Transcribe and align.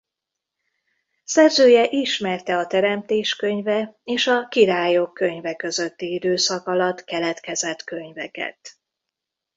Szerzője 1.23 1.87
ismerte 1.89 2.57
a 2.57 2.67
Teremtés 2.67 3.35
könyve 3.35 3.99
és 4.03 4.27
a 4.27 4.47
Királyok 4.47 5.13
könyve 5.13 5.55
közötti 5.55 6.13
időszak 6.13 6.67
alatt 6.67 7.03
keletkezett 7.03 7.83
könyveket. 7.83 8.77